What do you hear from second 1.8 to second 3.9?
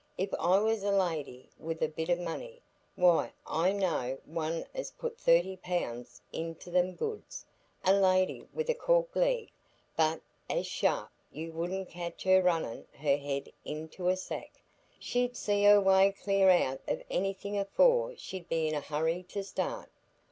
bit o' money!—why, I